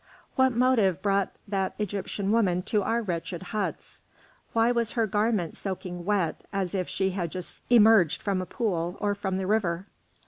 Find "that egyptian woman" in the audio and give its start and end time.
1.47-2.63